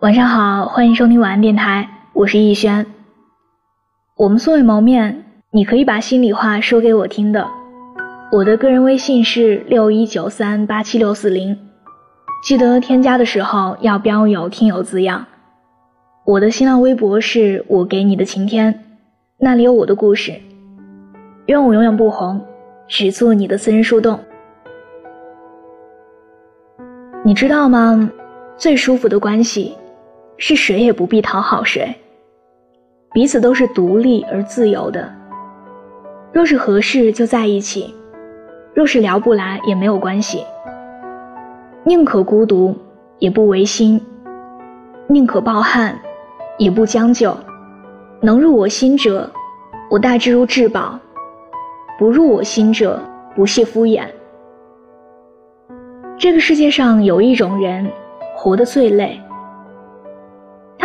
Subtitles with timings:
[0.00, 2.86] 晚上好，欢迎收听晚安电台，我是逸轩。
[4.16, 7.46] 我们素未谋面，你可以把心里话说给我听的。
[8.32, 11.54] 我的个人微信是六一九三八七六四零，
[12.42, 15.26] 记得添加的时候要标有听友字样。
[16.24, 18.82] 我的新浪微博是我给你的晴天，
[19.36, 20.32] 那里有我的故事。
[21.44, 22.40] 愿我永远不红，
[22.88, 24.18] 只做你的私人树洞。
[27.22, 28.10] 你知道吗？
[28.56, 29.76] 最舒服的关系。
[30.42, 31.94] 是谁也不必讨好谁，
[33.12, 35.12] 彼此都是独立而自由的。
[36.32, 37.94] 若是合适就在一起，
[38.72, 40.42] 若是聊不来也没有关系。
[41.84, 42.74] 宁可孤独
[43.18, 44.00] 也不违心，
[45.08, 46.00] 宁可抱憾
[46.56, 47.36] 也不将就。
[48.22, 49.30] 能入我心者，
[49.90, 50.98] 我待之如至宝；
[51.98, 52.98] 不入我心者，
[53.36, 54.04] 不屑敷衍。
[56.16, 57.86] 这个世界上有一种人，
[58.34, 59.20] 活得最累。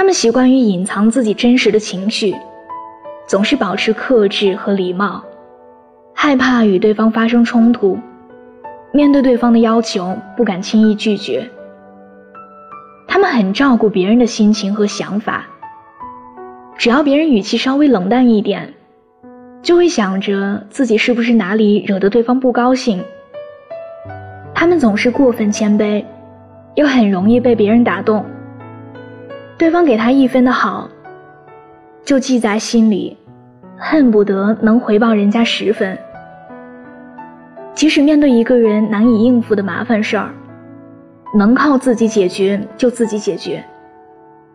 [0.05, 2.35] 他们习惯于隐藏自己真实的情绪，
[3.25, 5.23] 总是保持克制和礼貌，
[6.13, 7.97] 害怕与对方发生冲突，
[8.93, 11.49] 面对对方的要求不敢轻易拒绝。
[13.07, 15.47] 他们很照顾别人的心情和想法，
[16.77, 18.75] 只要别人语气稍微冷淡一点，
[19.63, 23.03] 就会想着自己是不是哪里惹得对方不高兴。
[24.53, 26.05] 他们总是过分谦卑，
[26.75, 28.23] 又很容易被别人打动。
[29.57, 30.89] 对方给他一分的好，
[32.03, 33.17] 就记在心里，
[33.77, 35.97] 恨不得能回报人家十分。
[37.73, 40.29] 即使面对一个人难以应付的麻烦事儿，
[41.33, 43.63] 能靠自己解决就自己解决，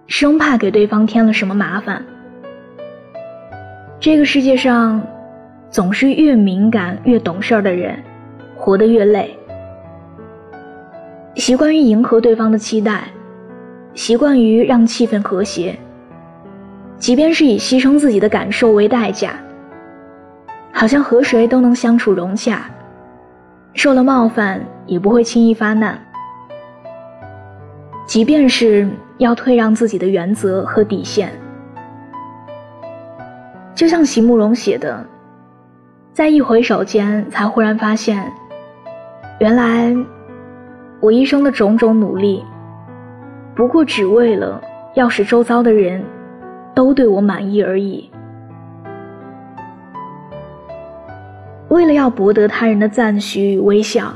[0.07, 2.05] 生怕给对方添了什么麻烦。
[3.99, 5.03] 这个世界上，
[5.71, 7.99] 总是越敏感越懂事儿的人，
[8.55, 9.35] 活得越累。
[11.37, 13.05] 习惯于迎合对方的期待。
[13.95, 15.79] 习惯于让气氛和谐，
[16.97, 19.35] 即便是以牺牲自己的感受为代价，
[20.73, 22.65] 好像和谁都能相处融洽，
[23.75, 25.99] 受了冒犯也不会轻易发难。
[28.07, 31.33] 即便是要退让自己的原则和底线，
[33.75, 35.05] 就像席慕容写的，
[36.13, 38.33] 在一回首间，才忽然发现，
[39.41, 39.95] 原来
[41.01, 42.45] 我一生的种种努力。
[43.55, 44.61] 不过只为了
[44.95, 46.03] 要使周遭的人
[46.75, 48.11] 都对我满意而已，
[51.69, 54.13] 为了要博得他人的赞许与微笑，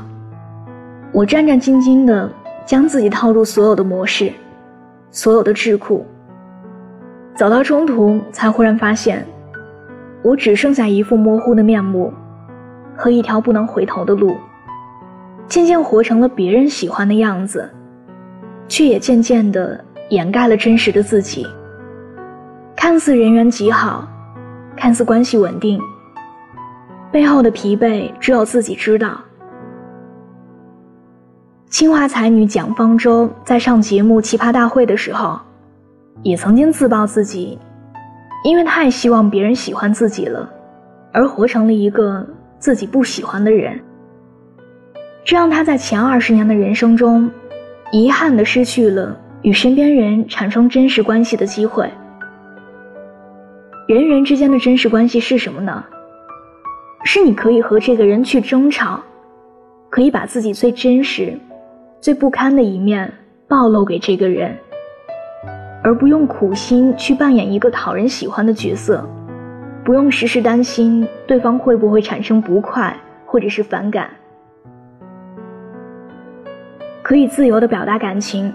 [1.11, 2.29] 我战战兢兢地
[2.65, 4.31] 将自己套入所有的模式，
[5.11, 6.05] 所有的智库。
[7.35, 9.25] 走到中途，才忽然发现，
[10.23, 12.11] 我只剩下一副模糊的面目
[12.95, 14.35] 和一条不能回头的路，
[15.47, 17.69] 渐渐活成了别人喜欢的样子。
[18.67, 21.47] 却也渐渐地掩盖了真实的自己。
[22.75, 24.07] 看似人缘极好，
[24.75, 25.79] 看似关系稳定，
[27.11, 29.19] 背后的疲惫只有自己知道。
[31.69, 35.39] 清华才女蒋方舟在上节目《奇葩大会》的时候，
[36.21, 37.57] 也曾经自曝自己，
[38.43, 40.49] 因为太希望别人喜欢自己了，
[41.11, 42.25] 而活成了一个
[42.59, 43.79] 自己不喜欢的人。
[45.25, 47.29] 这让她在前二十年的人生中。
[47.91, 51.89] 遗憾的失去了与身边人产生真实关系的机会。
[53.87, 55.83] 人与人之间的真实关系是什么呢？
[57.03, 58.99] 是你可以和这个人去争吵，
[59.91, 61.37] 可以把自己最真实、
[62.01, 63.13] 最不堪的一面
[63.47, 64.57] 暴露给这个人，
[65.83, 69.07] 而不用苦心去扮演一个讨人喜欢的角色，
[69.83, 72.97] 不用时时担心对方会不会产生不快
[73.27, 74.09] 或者是反感。
[77.05, 78.51] 可以自由的表达感情，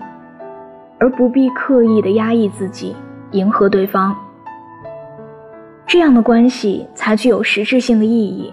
[0.99, 2.97] 而不必刻意的压抑自己，
[3.31, 4.13] 迎合对方。
[5.87, 8.53] 这样的关系才具有实质性的意义。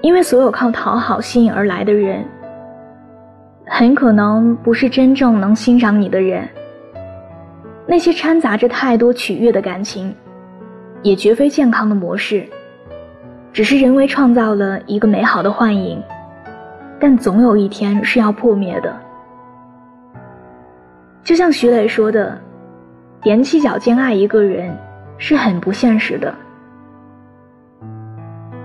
[0.00, 2.24] 因为所有靠讨好吸引而来的人，
[3.64, 6.48] 很可能不是真正能欣赏你的人。
[7.86, 10.12] 那些掺杂着太多取悦的感情，
[11.02, 12.44] 也绝非健康的模式，
[13.52, 16.02] 只是人为创造了一个美好的幻影。
[17.00, 18.94] 但总有一天是要破灭的，
[21.22, 22.36] 就像徐磊说的
[23.22, 24.76] ：“踮起脚尖爱一个人
[25.16, 26.34] 是很不现实的。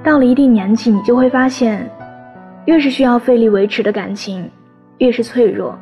[0.04, 1.88] 到了一定年纪，你就会发现，
[2.66, 4.50] 越是需要费力维持的感情，
[4.98, 5.78] 越是脆弱。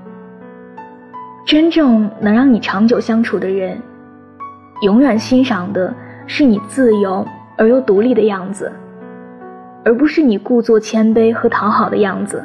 [1.45, 3.81] 真正能让你长久相处的人，
[4.81, 5.93] 永远欣赏的
[6.27, 7.25] 是你自由
[7.57, 8.69] 而又独立的样子。”
[9.83, 12.43] 而不是你故作谦卑和讨好的样子。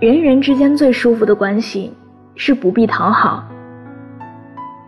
[0.00, 1.92] 人与人之间最舒服的关系，
[2.34, 3.44] 是不必讨好。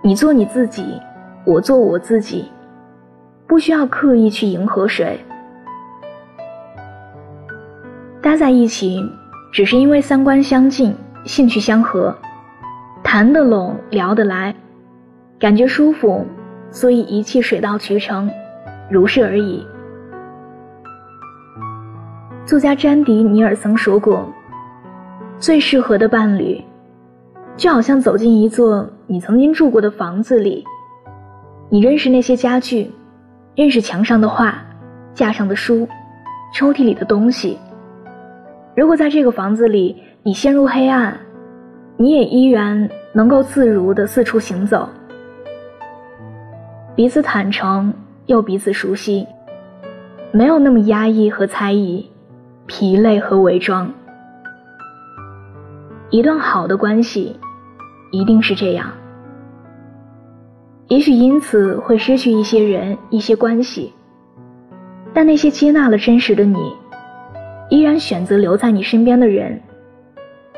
[0.03, 1.01] 你做你自己，
[1.45, 2.51] 我做我自己，
[3.47, 5.19] 不需要刻意去迎合谁。
[8.23, 9.05] 待在一起，
[9.53, 10.95] 只是因为三观相近，
[11.25, 12.17] 兴趣相合，
[13.03, 14.55] 谈得拢，聊得来，
[15.39, 16.25] 感觉舒服，
[16.71, 18.31] 所以一切水到渠成，
[18.89, 19.67] 如是而已。
[22.45, 24.29] 作家詹迪尼尔森说过
[25.39, 26.61] ：“最适合的伴侣，
[27.57, 30.65] 就好像走进一座你曾经住过的房子里，
[31.71, 32.91] 你认识那些家具，
[33.55, 34.59] 认识墙上的画，
[35.15, 35.87] 架上的书，
[36.53, 37.57] 抽屉里的东西。
[38.75, 41.17] 如果在这个房子里你陷入黑暗，
[41.97, 44.89] 你也依然能够自如的四处行走。
[46.97, 47.95] 彼此坦诚
[48.27, 49.25] 又彼此熟悉，
[50.33, 52.05] 没有那么压抑和猜疑。”
[52.75, 53.93] 疲累和伪装，
[56.09, 57.39] 一段好的关系
[58.11, 58.91] 一定是这样。
[60.89, 63.93] 也许因此会失去一些人、一些关系，
[65.13, 66.75] 但那些接纳了真实的你，
[67.69, 69.61] 依然选择留在你身边的人，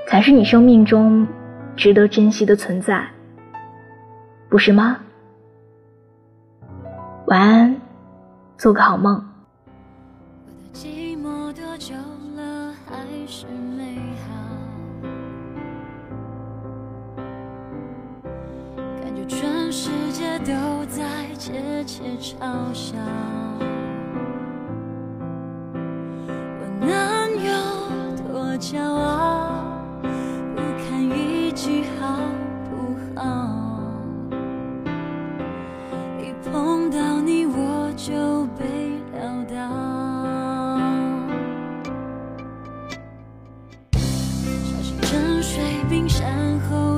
[0.07, 1.27] 才是你生命中
[1.75, 3.05] 值得珍惜的存在，
[4.49, 4.99] 不是吗？
[7.27, 7.77] 晚安，
[8.57, 9.34] 做个好梦。
[11.55, 11.95] 多久
[12.37, 12.75] 了？
[12.89, 13.97] 还是美
[14.27, 14.35] 好。
[19.01, 22.97] 感觉全世界都在窃窃嘲笑。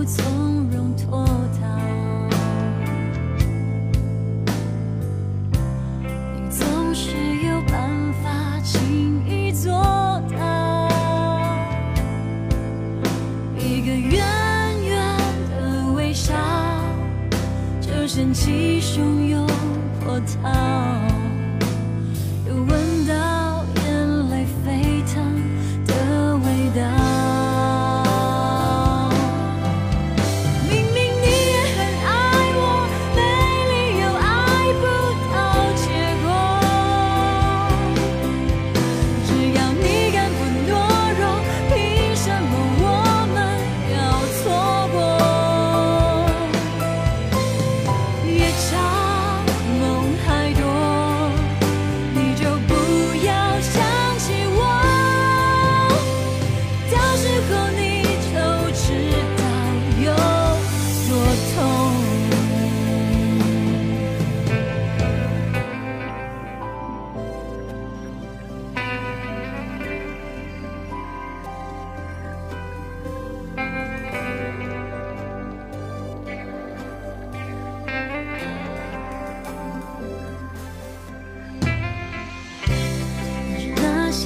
[0.07, 1.27] 从容脱
[1.61, 1.67] 逃
[6.33, 7.11] 你总是
[7.45, 7.91] 有办
[8.23, 10.89] 法轻易做到。
[13.59, 14.25] 一个远
[14.85, 15.17] 远
[15.51, 16.33] 的微笑
[17.81, 19.45] 就掀起汹涌
[20.05, 20.49] 波涛
[22.47, 22.96] 有温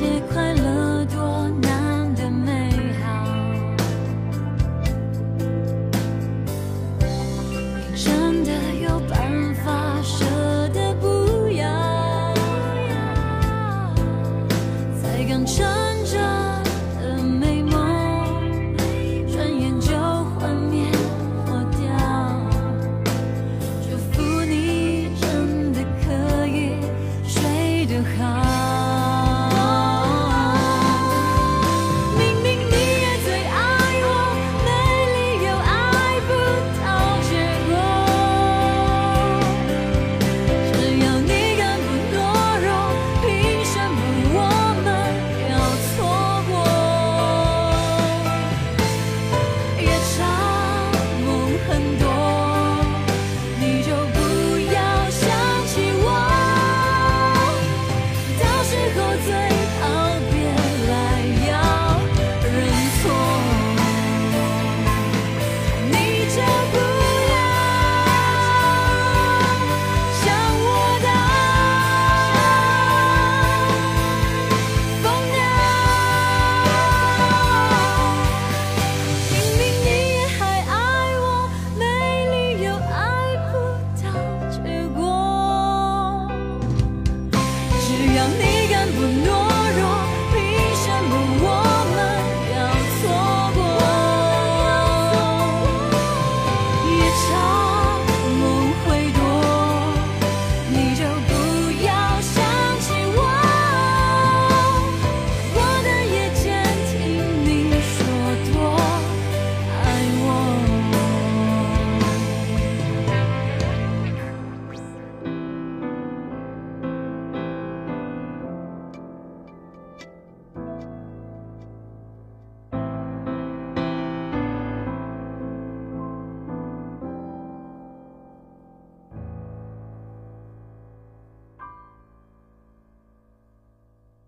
[0.03, 2.71] 那些快乐多难得美
[3.03, 3.27] 好
[7.95, 8.51] 真的
[8.83, 10.25] 有办法舍
[10.73, 12.33] 得不要
[15.03, 15.23] 才